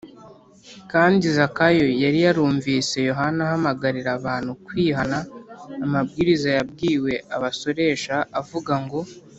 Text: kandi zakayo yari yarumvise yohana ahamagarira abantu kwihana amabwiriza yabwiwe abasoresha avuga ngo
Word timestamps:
kandi 0.91 1.25
zakayo 1.37 1.85
yari 2.03 2.19
yarumvise 2.25 2.97
yohana 3.09 3.39
ahamagarira 3.45 4.09
abantu 4.19 4.51
kwihana 4.65 5.17
amabwiriza 5.85 6.49
yabwiwe 6.57 7.13
abasoresha 7.35 8.15
avuga 8.41 8.73
ngo 8.85 8.99